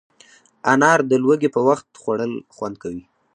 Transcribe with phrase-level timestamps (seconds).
[0.71, 3.03] انار د لوږې پر وخت خوړل خوند کوي.